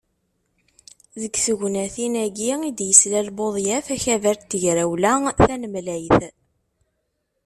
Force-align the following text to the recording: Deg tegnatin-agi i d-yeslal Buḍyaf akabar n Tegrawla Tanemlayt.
Deg 1.21 1.33
tegnatin-agi 1.45 2.49
i 2.69 2.71
d-yeslal 2.77 3.27
Buḍyaf 3.37 3.85
akabar 3.95 4.37
n 4.39 4.45
Tegrawla 4.49 5.13
Tanemlayt. 5.45 6.21